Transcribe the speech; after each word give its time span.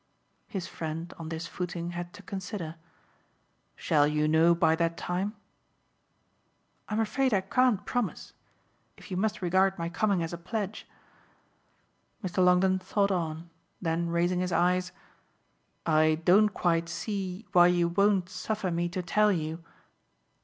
His 0.47 0.65
friend, 0.65 1.13
on 1.19 1.29
this 1.29 1.45
footing, 1.45 1.91
had 1.91 2.11
to 2.13 2.23
consider. 2.23 2.73
"Shall 3.75 4.07
you 4.07 4.27
know 4.27 4.55
by 4.55 4.75
that 4.77 4.97
time?" 4.97 5.35
"I'm 6.89 6.99
afraid 6.99 7.35
I 7.35 7.41
can't 7.41 7.85
promise 7.85 8.33
if 8.97 9.11
you 9.11 9.15
must 9.17 9.43
regard 9.43 9.77
my 9.77 9.89
coming 9.89 10.23
as 10.23 10.33
a 10.33 10.39
pledge." 10.39 10.87
Mr. 12.23 12.43
Longdon 12.43 12.79
thought 12.79 13.11
on; 13.11 13.51
then 13.79 14.09
raising 14.09 14.39
his 14.39 14.51
eyes: 14.51 14.91
"I 15.85 16.15
don't 16.25 16.49
quite 16.49 16.89
see 16.89 17.45
why 17.51 17.67
you 17.67 17.87
won't 17.87 18.27
suffer 18.27 18.71
me 18.71 18.89
to 18.89 19.03
tell 19.03 19.31
you 19.31 19.63